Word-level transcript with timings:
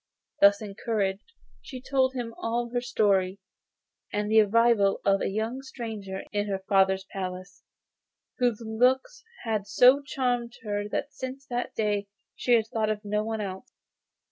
Thus 0.39 0.63
encouraged, 0.63 1.31
she 1.61 1.79
told 1.79 2.15
him 2.15 2.33
all 2.39 2.71
her 2.73 2.81
story, 2.81 3.39
and 4.11 4.23
of 4.25 4.29
the 4.29 4.41
arrival 4.41 4.99
of 5.05 5.21
a 5.21 5.29
young 5.29 5.61
stranger 5.61 6.23
in 6.31 6.47
her 6.47 6.57
father's 6.67 7.03
palace, 7.13 7.61
whose 8.39 8.63
looks 8.65 9.23
had 9.43 9.67
so 9.67 10.01
charmed 10.01 10.53
her 10.63 10.89
that 10.89 11.13
since 11.13 11.45
that 11.51 11.75
day 11.75 12.07
she 12.35 12.53
had 12.53 12.65
thought 12.65 12.89
of 12.89 13.01
no 13.05 13.23
one 13.23 13.41
else. 13.41 13.71